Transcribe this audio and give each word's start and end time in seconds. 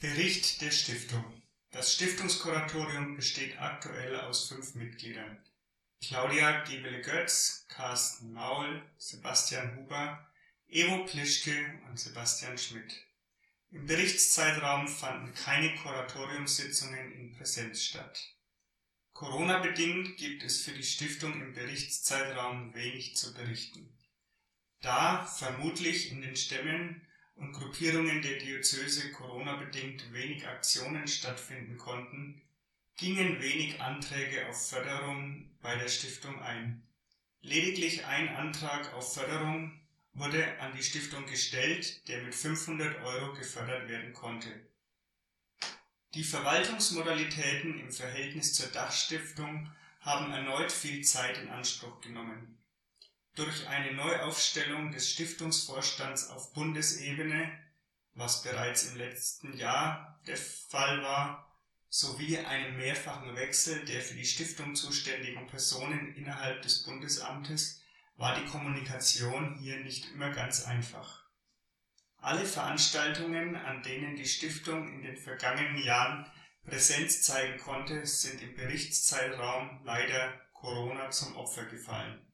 Bericht 0.00 0.60
der 0.60 0.70
Stiftung 0.70 1.42
Das 1.72 1.92
Stiftungskuratorium 1.92 3.16
besteht 3.16 3.60
aktuell 3.60 4.14
aus 4.20 4.46
fünf 4.46 4.76
Mitgliedern: 4.76 5.44
Claudia 6.00 6.62
Gebele-Götz, 6.62 7.66
Carsten 7.68 8.32
Maul, 8.32 8.80
Sebastian 8.96 9.74
Huber, 9.74 10.24
Ivo 10.68 11.04
Plischke 11.04 11.80
und 11.88 11.98
Sebastian 11.98 12.56
Schmidt. 12.56 12.94
Im 13.72 13.86
Berichtszeitraum 13.86 14.86
fanden 14.86 15.34
keine 15.34 15.74
Kuratoriumssitzungen 15.74 17.10
in 17.14 17.32
Präsenz 17.32 17.82
statt. 17.82 18.20
Corona-bedingt 19.14 20.16
gibt 20.16 20.44
es 20.44 20.62
für 20.62 20.74
die 20.74 20.84
Stiftung 20.84 21.42
im 21.42 21.54
Berichtszeitraum 21.54 22.72
wenig 22.72 23.16
zu 23.16 23.34
berichten. 23.34 23.98
Da 24.80 25.26
vermutlich 25.26 26.12
in 26.12 26.20
den 26.20 26.36
Stämmen 26.36 27.04
und 27.38 27.52
Gruppierungen 27.52 28.20
der 28.20 28.38
Diözese 28.38 29.12
Corona-bedingt 29.12 30.12
wenig 30.12 30.46
Aktionen 30.46 31.06
stattfinden 31.06 31.76
konnten, 31.76 32.42
gingen 32.96 33.40
wenig 33.40 33.80
Anträge 33.80 34.48
auf 34.48 34.68
Förderung 34.68 35.48
bei 35.62 35.76
der 35.76 35.88
Stiftung 35.88 36.40
ein. 36.42 36.82
Lediglich 37.40 38.04
ein 38.06 38.28
Antrag 38.28 38.92
auf 38.94 39.14
Förderung 39.14 39.80
wurde 40.14 40.60
an 40.60 40.74
die 40.76 40.82
Stiftung 40.82 41.26
gestellt, 41.26 42.08
der 42.08 42.22
mit 42.22 42.34
500 42.34 43.02
Euro 43.04 43.34
gefördert 43.34 43.88
werden 43.88 44.12
konnte. 44.12 44.48
Die 46.14 46.24
Verwaltungsmodalitäten 46.24 47.78
im 47.78 47.92
Verhältnis 47.92 48.54
zur 48.54 48.68
Dachstiftung 48.68 49.70
haben 50.00 50.32
erneut 50.32 50.72
viel 50.72 51.04
Zeit 51.04 51.38
in 51.38 51.50
Anspruch 51.50 52.00
genommen 52.00 52.58
durch 53.38 53.68
eine 53.68 53.92
Neuaufstellung 53.92 54.90
des 54.90 55.10
Stiftungsvorstands 55.10 56.28
auf 56.30 56.52
Bundesebene, 56.54 57.48
was 58.14 58.42
bereits 58.42 58.86
im 58.86 58.96
letzten 58.96 59.56
Jahr 59.56 60.20
der 60.26 60.36
Fall 60.36 61.02
war, 61.02 61.46
sowie 61.88 62.36
einem 62.38 62.76
mehrfachen 62.76 63.36
Wechsel 63.36 63.84
der 63.84 64.00
für 64.00 64.14
die 64.14 64.24
Stiftung 64.24 64.74
zuständigen 64.74 65.46
Personen 65.46 66.16
innerhalb 66.16 66.62
des 66.62 66.82
Bundesamtes 66.82 67.80
war 68.16 68.34
die 68.34 68.44
Kommunikation 68.46 69.56
hier 69.60 69.78
nicht 69.78 70.10
immer 70.12 70.30
ganz 70.30 70.64
einfach. 70.64 71.24
Alle 72.16 72.44
Veranstaltungen, 72.44 73.54
an 73.54 73.84
denen 73.84 74.16
die 74.16 74.26
Stiftung 74.26 74.92
in 74.92 75.02
den 75.02 75.16
vergangenen 75.16 75.78
Jahren 75.78 76.26
Präsenz 76.64 77.22
zeigen 77.22 77.58
konnte, 77.58 78.04
sind 78.04 78.42
im 78.42 78.56
Berichtszeitraum 78.56 79.80
leider 79.84 80.32
Corona 80.52 81.10
zum 81.10 81.36
Opfer 81.36 81.66
gefallen 81.66 82.28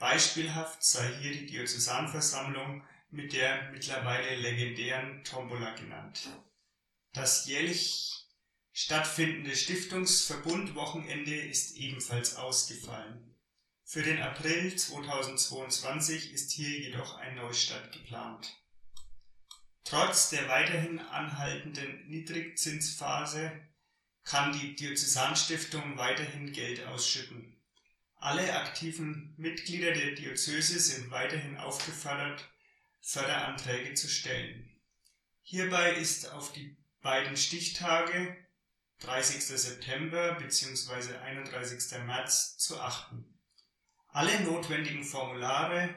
Beispielhaft 0.00 0.82
sei 0.82 1.14
hier 1.20 1.30
die 1.30 1.44
Diözesanversammlung 1.44 2.82
mit 3.10 3.34
der 3.34 3.70
mittlerweile 3.70 4.34
legendären 4.34 5.22
Tombola 5.24 5.74
genannt. 5.74 6.26
Das 7.12 7.44
jährlich 7.46 8.26
stattfindende 8.72 9.54
Stiftungsverbundwochenende 9.54 11.36
ist 11.36 11.76
ebenfalls 11.76 12.36
ausgefallen. 12.36 13.36
Für 13.84 14.02
den 14.02 14.22
April 14.22 14.74
2022 14.74 16.32
ist 16.32 16.50
hier 16.52 16.80
jedoch 16.80 17.18
ein 17.18 17.34
Neustart 17.34 17.92
geplant. 17.92 18.56
Trotz 19.84 20.30
der 20.30 20.48
weiterhin 20.48 20.98
anhaltenden 20.98 22.08
Niedrigzinsphase 22.08 23.52
kann 24.24 24.58
die 24.58 24.74
Diözesanstiftung 24.76 25.98
weiterhin 25.98 26.52
Geld 26.52 26.86
ausschütten 26.86 27.59
alle 28.20 28.54
aktiven 28.54 29.34
Mitglieder 29.38 29.92
der 29.92 30.12
Diözese 30.12 30.78
sind 30.78 31.10
weiterhin 31.10 31.56
aufgefordert, 31.56 32.48
Förderanträge 33.00 33.94
zu 33.94 34.08
stellen. 34.08 34.70
Hierbei 35.40 35.94
ist 35.94 36.30
auf 36.30 36.52
die 36.52 36.76
beiden 37.00 37.36
Stichtage 37.36 38.36
30. 39.00 39.42
September 39.42 40.34
bzw. 40.34 41.16
31. 41.16 41.98
März 42.04 42.58
zu 42.58 42.78
achten. 42.78 43.24
Alle 44.08 44.38
notwendigen 44.40 45.04
Formulare, 45.04 45.94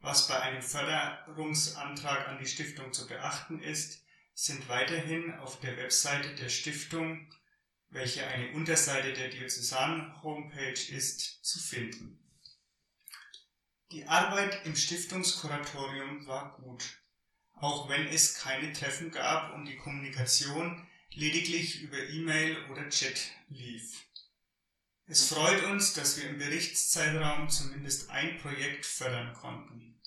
was 0.00 0.26
bei 0.26 0.40
einem 0.40 0.62
Förderungsantrag 0.62 2.26
an 2.28 2.38
die 2.38 2.48
Stiftung 2.48 2.92
zu 2.92 3.06
beachten 3.06 3.62
ist, 3.62 4.04
sind 4.34 4.68
weiterhin 4.68 5.32
auf 5.34 5.60
der 5.60 5.76
Webseite 5.76 6.34
der 6.34 6.48
Stiftung 6.48 7.32
welche 7.94 8.26
eine 8.26 8.50
Unterseite 8.52 9.12
der 9.12 9.28
Diözesan-Homepage 9.28 10.92
ist, 10.92 11.44
zu 11.44 11.60
finden. 11.60 12.18
Die 13.92 14.06
Arbeit 14.06 14.66
im 14.66 14.74
Stiftungskuratorium 14.74 16.26
war 16.26 16.56
gut, 16.56 16.82
auch 17.52 17.88
wenn 17.88 18.08
es 18.08 18.34
keine 18.34 18.72
Treffen 18.72 19.12
gab 19.12 19.54
und 19.54 19.66
die 19.66 19.76
Kommunikation 19.76 20.84
lediglich 21.12 21.82
über 21.82 21.96
E-Mail 21.96 22.56
oder 22.68 22.88
Chat 22.88 23.30
lief. 23.48 24.04
Es 25.06 25.28
freut 25.28 25.62
uns, 25.64 25.94
dass 25.94 26.16
wir 26.16 26.28
im 26.28 26.38
Berichtszeitraum 26.38 27.48
zumindest 27.48 28.10
ein 28.10 28.38
Projekt 28.38 28.86
fördern 28.86 29.34
konnten. 29.34 30.00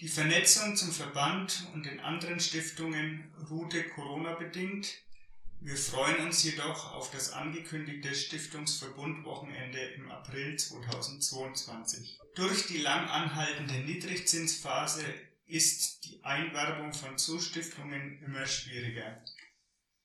Die 0.00 0.08
Vernetzung 0.08 0.74
zum 0.76 0.90
Verband 0.90 1.68
und 1.74 1.84
den 1.84 2.00
anderen 2.00 2.40
Stiftungen 2.40 3.34
ruhte 3.50 3.84
Corona-bedingt 3.90 5.04
wir 5.64 5.78
freuen 5.78 6.26
uns 6.26 6.42
jedoch 6.42 6.92
auf 6.92 7.10
das 7.10 7.32
angekündigte 7.32 8.14
Stiftungsverbundwochenende 8.14 9.78
im 9.78 10.10
April 10.10 10.58
2022. 10.58 12.20
Durch 12.34 12.66
die 12.66 12.82
lang 12.82 13.08
anhaltende 13.08 13.72
Niedrigzinsphase 13.72 15.02
ist 15.46 16.04
die 16.04 16.22
Einwerbung 16.22 16.92
von 16.92 17.16
Zustiftungen 17.16 18.22
immer 18.22 18.44
schwieriger. 18.44 19.24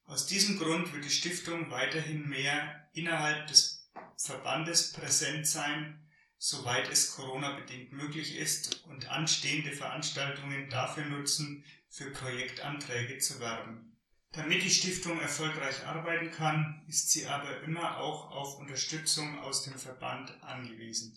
Aus 0.05 0.27
diesem 0.27 0.57
Grund 0.57 0.93
wird 0.93 1.03
die 1.03 1.09
Stiftung 1.09 1.69
weiterhin 1.69 2.29
mehr 2.29 2.89
innerhalb 2.93 3.47
des 3.47 3.91
Verbandes 4.15 4.93
präsent 4.93 5.45
sein, 5.45 6.09
soweit 6.37 6.89
es 6.89 7.17
Corona-bedingt 7.17 7.91
möglich 7.91 8.37
ist, 8.37 8.85
und 8.85 9.09
anstehende 9.09 9.73
Veranstaltungen 9.73 10.69
dafür 10.69 11.03
nutzen, 11.03 11.65
für 11.89 12.11
Projektanträge 12.11 13.17
zu 13.17 13.41
werben. 13.41 13.98
Damit 14.31 14.63
die 14.63 14.69
Stiftung 14.69 15.19
erfolgreich 15.19 15.85
arbeiten 15.87 16.29
kann, 16.29 16.83
ist 16.87 17.09
sie 17.11 17.25
aber 17.25 17.61
immer 17.63 17.97
auch 17.97 18.29
auf 18.29 18.59
Unterstützung 18.59 19.39
aus 19.39 19.63
dem 19.63 19.73
Verband 19.73 20.31
angewiesen 20.43 21.15